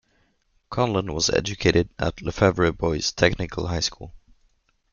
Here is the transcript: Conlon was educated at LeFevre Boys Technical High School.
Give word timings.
Conlon 0.71 1.13
was 1.13 1.29
educated 1.29 1.87
at 1.99 2.23
LeFevre 2.23 2.71
Boys 2.75 3.11
Technical 3.11 3.67
High 3.67 3.81
School. 3.81 4.11